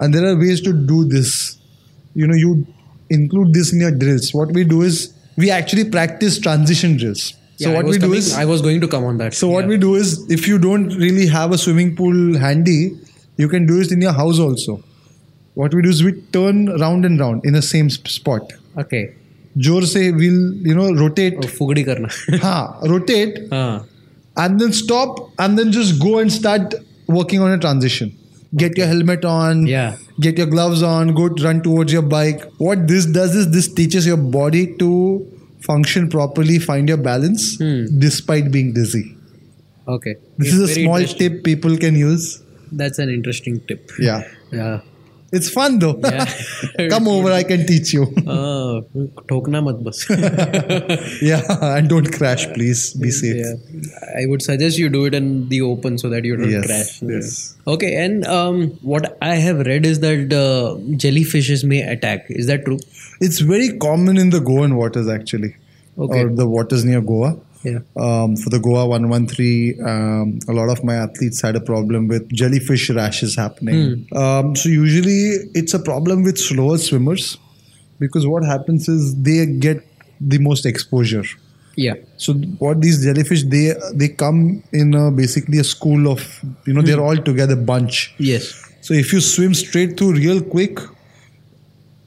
[0.00, 1.58] And there are ways to do this.
[2.14, 2.66] You know, you
[3.09, 4.33] include this in your drills.
[4.33, 7.23] What we do is we actually practice transition drills.
[7.57, 9.17] So Yeah, I what was we do coming- is I was going to come on
[9.17, 9.33] that.
[9.33, 9.69] so what Yeah.
[9.69, 12.77] we do is if you don't really have a swimming pool handy,
[13.37, 14.83] you can do it in your house also.
[15.53, 18.53] What we do is we turn round and round in the same sp- spot.
[18.85, 19.03] Okay.
[19.67, 22.09] जोर से we'll you know rotate Oh, fugdi karna.
[22.43, 23.81] हाँ rotate ah.
[24.43, 26.75] and then stop and then just go and start
[27.17, 28.13] working on a transition
[28.54, 29.96] get your helmet on Yeah.
[30.20, 34.06] get your gloves on go run towards your bike what this does is this teaches
[34.06, 34.90] your body to
[35.60, 37.84] function properly find your balance Hmm.
[38.06, 39.04] despite being dizzy
[39.88, 40.14] Okay.
[40.38, 43.90] this It's is a small tip people can use That's an interesting tip.
[43.98, 44.80] yeah Yeah.
[45.37, 46.89] it's fun though Yeah.
[46.93, 48.05] come over i can teach you
[48.37, 48.71] Ah,
[49.29, 50.01] ठोकना मत बस.
[51.27, 53.53] yeah and don't crash please be safe Yeah.
[54.21, 56.91] I would suggest you do it in the open so that you don't Yes, crash.
[57.13, 57.31] yes.
[57.75, 58.59] Okay, and um,
[58.93, 62.25] what I have read is that uh, jellyfishes may attack.
[62.43, 62.77] Is that true?
[63.29, 65.51] It's very common in the Goan waters actually,
[65.97, 66.23] Okay.
[66.23, 67.31] or the waters near Goa.
[67.66, 67.80] Yeah.
[67.96, 72.28] Um, for the Goa 113, um, a lot of my athletes had a problem with
[72.32, 74.06] jellyfish rashes happening.
[74.14, 77.38] Um, so usually it's a problem with slower swimmers
[77.98, 79.84] because what happens is they get
[80.20, 81.24] the most exposure.
[81.76, 81.94] Yeah.
[82.16, 86.22] So what these jellyfish they they come in a, basically a school of
[86.66, 88.14] you know they're all together bunch.
[88.18, 88.62] Yes.
[88.80, 90.78] So if you swim straight through real quick,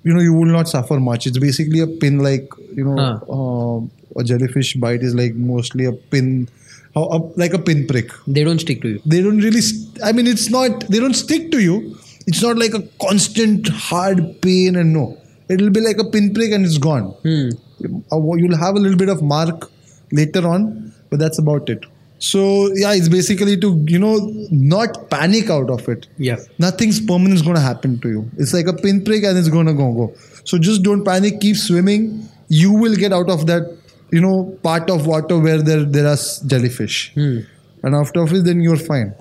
[0.04, 1.28] you know you will not suffer much.
[1.28, 2.98] It's basically a pin like you know
[3.38, 6.50] uh, a jellyfish bite is like mostly a pin,
[6.96, 8.12] how up like a pinprick.
[8.28, 9.02] They don't stick to you.
[9.06, 9.62] They don't really.
[9.62, 10.88] St- I mean, it's not.
[10.90, 11.96] They don't stick to you.
[12.28, 15.18] It's not like a constant hard pain and no.
[15.50, 17.06] It'll be like a pinprick and it's gone.
[17.24, 17.50] Hmm.
[17.80, 19.72] You'll have a little bit of mark
[20.12, 21.86] later on, but that's about it.
[22.20, 24.18] So yeah, it's basically to you know
[24.52, 26.36] not panic out of it Yeah.
[26.58, 28.30] nothing's permanent is going to happen to you.
[28.38, 30.14] It's like a pinprick and it's going to go go.
[30.44, 31.40] So just don't panic.
[31.40, 32.28] Keep swimming.
[32.50, 33.78] You will get out of that,
[34.12, 37.40] you know, part of water where there there are jellyfish, Hmm.
[37.84, 39.14] and after of it, then you're fine.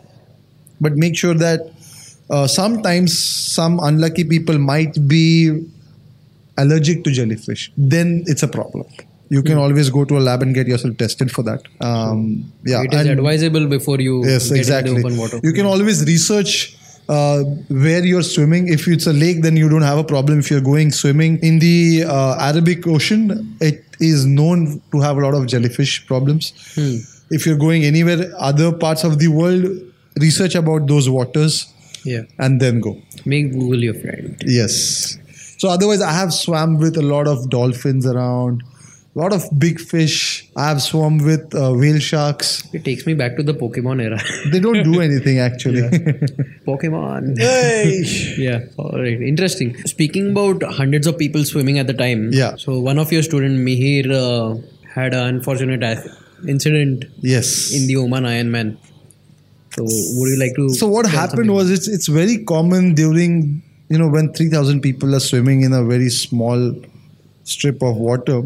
[0.81, 1.61] But make sure that
[2.31, 5.65] uh, sometimes some unlucky people might be
[6.57, 7.71] allergic to jellyfish.
[7.77, 8.87] Then it's a problem.
[9.31, 11.63] You can always go to a lab and get yourself tested for that.
[11.81, 14.95] Um, yeah, It is and- advisable before you Yes, get exactly.
[14.97, 15.41] into open water.
[15.43, 16.77] You can always research
[17.09, 18.69] uh, where you're swimming.
[18.69, 20.39] If it's a lake, then you don't have a problem.
[20.39, 25.21] If you're going swimming in the uh, Arabic Ocean, it is known to have a
[25.21, 26.53] lot of jellyfish problems.
[26.75, 26.97] Hmm.
[27.31, 29.65] If you're going anywhere, other parts of the world,
[30.19, 31.73] research about those waters
[32.05, 32.23] Yeah.
[32.39, 33.01] and then go.
[33.27, 34.37] Make Google your friend.
[34.47, 35.19] Yes.
[35.59, 38.63] So otherwise, I have swam with a lot of dolphins around,
[39.19, 40.49] a lot of big fish.
[40.57, 42.63] I have swum with uh, whale sharks.
[42.73, 44.19] It takes me back to the Pokemon era.
[44.53, 45.83] They don't do anything actually.
[46.67, 47.39] Pokemon.
[47.39, 48.03] Hey.
[48.39, 48.61] yeah.
[48.77, 49.21] All right.
[49.21, 49.77] Interesting.
[49.87, 52.31] Speaking about hundreds of people swimming at the time.
[52.33, 52.57] Yeah.
[52.57, 54.61] So one of your student Mihir uh,
[54.95, 56.09] had an unfortunate ac-
[56.47, 57.73] incident Yes.
[57.75, 58.77] in the Oman Ironman.
[59.75, 60.69] So would you like to?
[60.75, 65.21] so what happened was it's it's very common during you know when 3000 people are
[65.21, 66.75] swimming in a very small
[67.45, 68.39] strip of water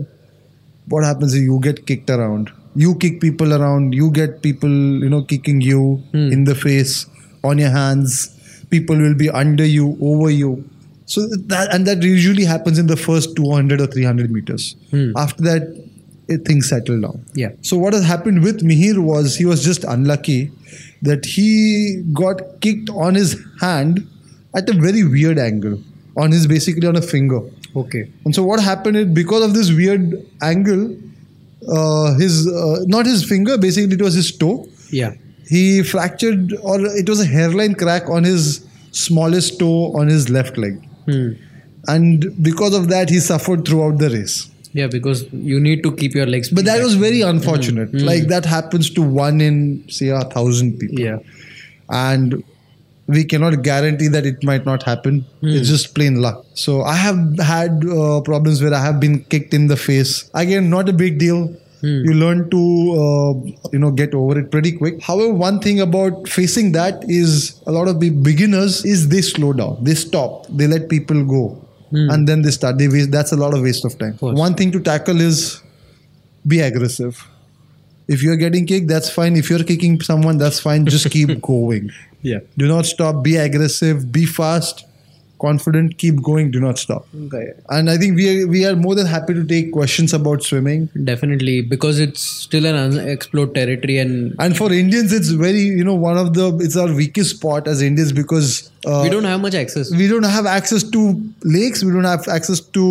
[0.89, 4.71] what happens is you get kicked around you kick people around you get people
[5.05, 5.81] you know kicking you
[6.13, 6.31] Hmm.
[6.37, 7.07] in the face
[7.45, 8.29] on your hands
[8.71, 10.65] people will be under you over you
[11.07, 15.13] so that and that usually happens in the first 200 or 300 meters Hmm.
[15.17, 15.63] after that
[16.29, 17.51] it, things settle down Yeah.
[17.61, 20.51] so what has happened with Mihir was he was just unlucky
[21.03, 24.07] that he got kicked on his hand
[24.55, 25.81] at a very weird angle
[26.17, 27.41] on his basically on a finger.
[27.75, 28.11] Okay.
[28.25, 30.97] And so what happened is because of this weird angle,
[31.69, 34.69] uh, his uh, not his finger basically it was his toe.
[34.91, 35.15] Yeah.
[35.49, 40.57] He fractured or it was a hairline crack on his smallest toe on his left
[40.59, 40.75] leg,
[41.07, 41.33] Hmm.
[41.89, 44.49] and because of that he suffered throughout the race.
[44.75, 46.49] Yeah, because you need to keep your legs.
[46.51, 46.85] But that back.
[46.85, 47.93] was very unfortunate.
[47.93, 48.05] Mhm.
[48.05, 51.01] Like that happens to one in say a thousand people.
[51.01, 51.19] Yeah.
[51.91, 52.43] and
[53.17, 55.25] we cannot guarantee that it might not happen.
[55.43, 56.45] It's just plain luck.
[56.55, 60.31] So I have had uh, problems where I have been kicked in the face.
[60.35, 61.43] Again, not a big deal.
[61.85, 62.59] You learn to
[63.05, 63.31] uh,
[63.73, 65.01] you know get over it pretty quick.
[65.07, 69.53] However, one thing about facing that is a lot of the beginners is they slow
[69.53, 71.43] down, they stop, they let people go,
[72.13, 72.79] and then they start.
[72.79, 73.11] They waste.
[73.17, 74.17] That's a lot of waste of time.
[74.19, 74.39] course.
[74.39, 75.41] One thing to tackle is
[76.47, 77.27] be aggressive.
[78.13, 79.37] If you're getting kicked, that's fine.
[79.37, 80.87] If you're kicking someone, that's fine.
[80.87, 81.91] Just keep going.
[82.23, 82.41] Yeah.
[82.57, 83.23] Do not stop.
[83.25, 84.11] Be aggressive.
[84.13, 84.85] Be fast.
[85.41, 85.99] Confident.
[85.99, 86.53] Keep going.
[86.53, 87.05] Do not stop.
[87.27, 87.53] Okay.
[87.69, 90.89] And I think we are, we are more than happy to take questions about swimming.
[91.03, 95.97] Definitely, because it's still an unexplored territory, and And for Indians, it's very you know
[95.97, 99.57] one of the it's our weakest spot as Indians because uh, we don't have much
[99.57, 99.91] access.
[99.91, 101.83] we don't have access to lakes.
[101.83, 102.87] We don't have access to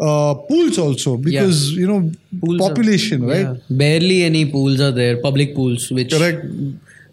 [0.00, 3.40] uh, pools also because you know Pools are- population right.
[3.46, 3.54] Yeah.
[3.70, 6.44] Barely any pools are there, public pools, which Correct.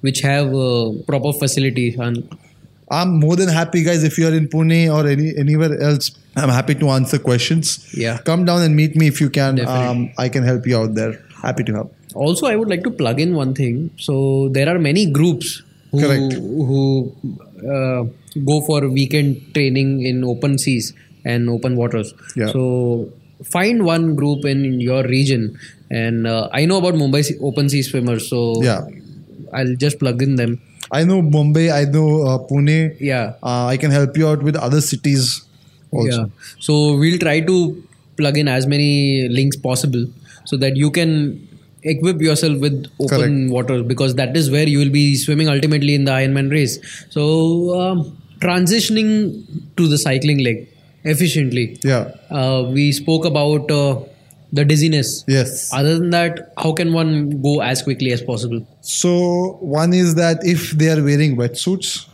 [0.01, 2.23] which have uh, proper facilities and
[2.91, 4.03] I'm more than happy, guys.
[4.03, 7.87] If you're in Pune or any anywhere else, I'm happy to answer questions.
[7.95, 8.17] Yeah.
[8.29, 9.59] come down and meet me if you can.
[9.67, 11.21] Um, I can help you out there.
[11.43, 11.95] Happy to help.
[12.21, 14.13] also i would like to plug in one thing so
[14.55, 15.49] there are many groups
[15.91, 16.33] who, Correct.
[16.69, 16.79] who
[17.73, 18.01] uh,
[18.49, 20.87] go for weekend training in open seas
[21.25, 22.47] and open waters Yeah.
[22.51, 23.09] so
[23.43, 25.57] find one group in your region
[25.89, 28.81] and uh, i know about mumbai sea- open sea swimmers so Yeah.
[29.53, 30.59] i'll just plug in them
[30.91, 31.69] I know Bombay.
[31.69, 32.95] I know uh, Pune.
[32.99, 35.25] yeah Uh, I can help you out with other cities
[35.91, 36.21] also.
[36.21, 36.25] Yeah.
[36.67, 37.57] So we'll try to
[38.17, 40.07] plug in as many links possible
[40.45, 41.11] so that you can
[41.83, 43.51] equip yourself with open Correct.
[43.57, 46.79] water because that is where you will be swimming ultimately in the Ironman race.
[47.11, 47.27] So
[47.79, 49.43] um, transitioning
[49.77, 50.67] to the cycling leg
[51.09, 51.77] efficiently.
[51.83, 52.11] Yeah.
[52.29, 53.99] Uh, we spoke about uh,
[54.51, 55.23] the dizziness.
[55.27, 55.71] Yes.
[55.73, 58.65] Other than that, how can one go as quickly as possible?
[58.81, 62.05] So one is that if they are wearing wetsuits,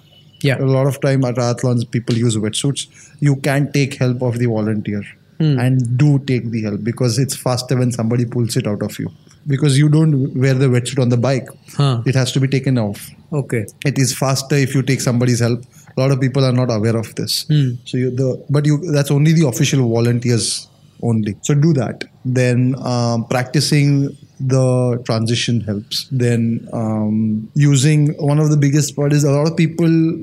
[0.47, 0.57] Yeah.
[0.63, 2.87] a lot of time at triathlons people use wetsuits.
[3.19, 5.03] You can take help of the volunteer
[5.39, 5.59] Hmm.
[5.61, 9.09] and do take the help because it's faster when somebody pulls it out of you.
[9.53, 12.01] Because you don't wear the wetsuit on the bike, Huh.
[12.11, 13.09] it has to be taken off.
[13.41, 13.65] Okay.
[13.85, 15.65] It is faster if you take somebody's help.
[15.97, 17.45] A lot of people are not aware of this.
[17.47, 17.75] Hmm.
[17.85, 20.67] So you the but you that's only the official volunteers
[21.01, 21.35] only.
[21.41, 22.03] So do that.
[22.23, 26.07] Then um, practicing the transition helps.
[26.11, 30.19] Then um, using one of the biggest part is a lot of people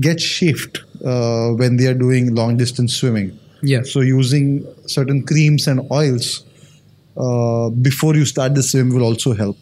[0.00, 3.38] get chafed uh, when they are doing long distance swimming.
[3.62, 3.82] Yeah.
[3.82, 6.44] So using certain creams and oils
[7.16, 9.56] uh, before you start the swim will also help.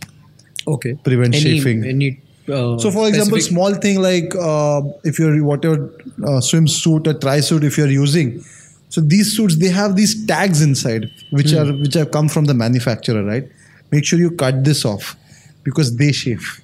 [0.67, 0.95] Okay.
[1.03, 1.85] Prevent any, chafing.
[1.85, 2.21] Any.
[2.51, 5.77] Uh, So, for example, specific- small thing like uh, if you're whatever
[6.25, 8.43] uh, swimsuit or tri suit if you're using,
[8.89, 12.55] so these suits they have these tags inside which are which have come from the
[12.55, 13.49] manufacturer, right?
[13.93, 15.17] Make sure you cut this off
[15.65, 16.61] because they shave.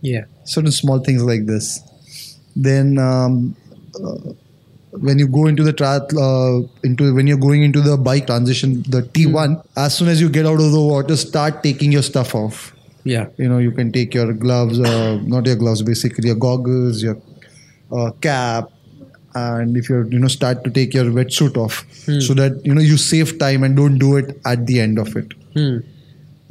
[0.00, 0.24] Yeah.
[0.44, 1.80] Certain small things like this.
[2.54, 3.56] Then um,
[4.02, 4.16] uh,
[5.06, 8.82] when you go into the triath- uh, into when you're going into the bike transition,
[8.88, 12.34] the T1, as soon as you get out of the water, start taking your stuff
[12.34, 12.72] off
[13.14, 13.26] Yeah.
[13.38, 17.16] you know you can take your gloves uh, not your gloves basically your goggles your
[17.92, 18.70] uh, cap
[19.34, 21.84] and if you're you know start to take your wetsuit off
[22.28, 25.14] so that you know you save time and don't do it at the end of
[25.22, 25.76] it Hmm.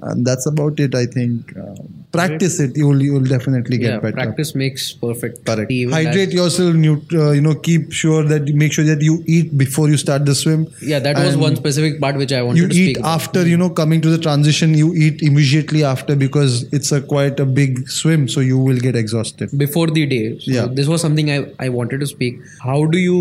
[0.01, 1.75] And that's about it i think uh,
[2.11, 3.99] practice it you'll you'll definitely get Yeah.
[3.99, 5.45] better Practice makes perfect.
[5.45, 5.69] Correct.
[5.71, 6.73] Even Hydrate yourself.
[6.75, 9.97] Nut- uh, you know, keep sure that you make sure that you eat before you
[9.97, 10.61] start the swim.
[10.81, 13.15] Yeah, that was one specific part which I wanted You to speak eat about.
[13.15, 14.73] after you know coming to the transition.
[14.73, 18.95] You eat immediately after because it's a quite a big swim, so you will get
[18.95, 19.57] exhausted.
[19.65, 20.23] before the day.
[20.39, 20.67] So Yeah.
[20.79, 22.39] This was something I, I wanted to speak.
[22.63, 23.19] How do you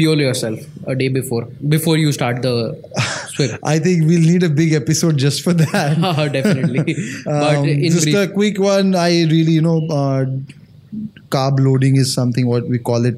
[0.00, 1.44] fuel yourself a day before
[1.76, 2.56] before you start the
[3.62, 6.30] I think we'll need a big episode just for that.
[6.32, 6.94] Definitely.
[7.24, 8.94] but Um, in just brief, a quick one.
[8.94, 10.26] I really, you know, uh,
[11.28, 13.16] carb loading is something what we call it.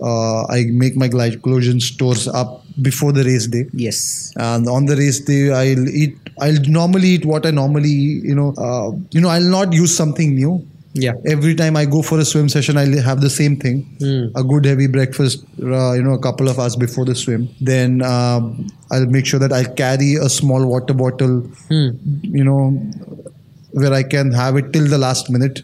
[0.00, 3.64] Uh, I make my glycogen stores up before the race day.
[3.72, 4.32] yes.
[4.36, 7.90] and on the race day i'll eat i'll normally eat what i normally
[8.28, 10.64] you know uh, you know i'll not use something new
[11.04, 11.14] Yeah.
[11.32, 14.24] every time i go for a swim session i'll have the same thing Hmm.
[14.40, 15.44] a good heavy breakfast
[15.78, 18.48] uh, you know a couple of hours before the swim then um,
[18.96, 21.36] i'll make sure that i carry a small water bottle
[21.72, 21.88] Hmm.
[22.38, 22.60] you know
[23.82, 25.62] where i can have it till the last minute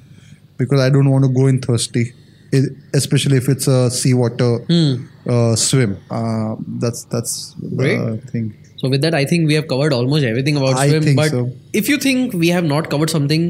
[0.62, 2.05] because i don't want to go in thirsty
[2.53, 2.64] it,
[3.03, 4.92] especially if it's a seawater Hmm.
[5.35, 7.33] uh, swim uh, that's that's
[7.81, 7.99] Great.
[7.99, 8.53] the thing
[8.85, 11.05] So with that, I think we have covered almost everything about I swim.
[11.18, 11.38] but so.
[11.81, 13.44] if you think we have not covered something,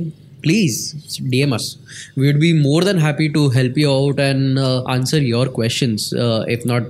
[0.44, 0.94] please
[1.32, 1.66] DM us.
[2.16, 6.12] We would be more than happy to help you out and uh, answer your questions.
[6.12, 6.84] Uh, if not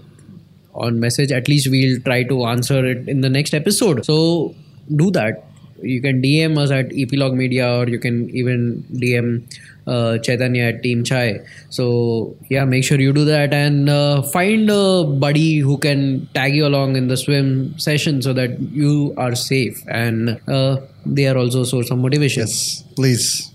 [0.74, 4.04] on message, at least we'll try to answer it in the next episode.
[4.04, 4.54] So
[4.94, 5.44] do that.
[5.80, 9.44] You can DM us at Eplog Media or you can even DM
[9.86, 11.40] uh, Chaitanya at Team Chai.
[11.70, 16.54] So yeah, make sure you do that and uh, find a buddy who can tag
[16.54, 21.36] you along in the swim session so that you are safe and uh, they are
[21.36, 22.42] also a source of motivation.
[22.42, 23.50] Yes, please.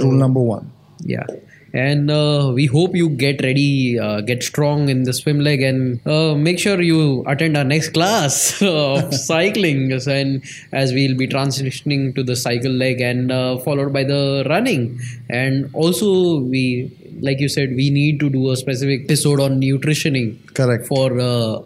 [0.00, 0.70] Rule number one.
[1.00, 1.26] Yeah.
[1.72, 6.06] And uh, we hope you get ready, uh, get strong in the swim leg, and
[6.06, 9.92] uh, make sure you attend our next class of cycling.
[9.92, 15.00] And as we'll be transitioning to the cycle leg, and uh, followed by the running,
[15.28, 20.38] and also we, like you said, we need to do a specific episode on nutritioning
[20.54, 20.86] Correct.
[20.86, 21.64] for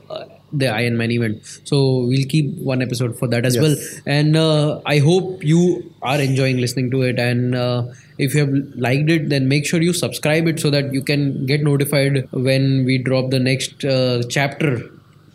[0.53, 1.61] the Ironman event.
[1.65, 3.62] So we'll keep one episode for that as Yes.
[3.62, 4.03] well.
[4.07, 7.19] And uh, I hope you are enjoying listening to it.
[7.19, 7.85] And uh,
[8.19, 11.47] if you have liked it, then make sure you subscribe it so that you can
[11.47, 14.91] get notified when we drop the next uh, chapter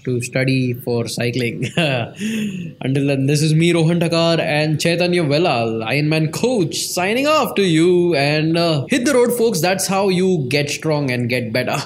[0.08, 1.66] to study for cycling.
[1.78, 7.64] Until then, this is me, Rohan Thakar, and Chaitanya Velal, Ironman coach, signing off to
[7.64, 8.16] you.
[8.16, 9.62] And uh, hit the road, folks.
[9.62, 11.78] That's how you get strong and get better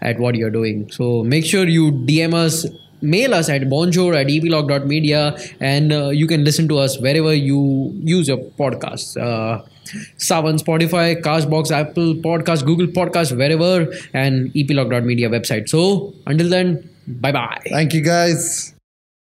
[0.00, 0.90] at what you're doing.
[0.90, 2.66] So make sure you DM us.
[3.00, 7.92] Mail us at bonjour at eplog.media and uh, you can listen to us wherever you
[8.02, 9.16] use your podcasts.
[9.16, 9.64] Uh,
[10.16, 15.68] Saavn, Spotify, Castbox, Apple Podcast, Google Podcast, wherever, and eplog.media website.
[15.68, 17.60] So until then, bye bye.
[17.70, 18.74] Thank you, guys.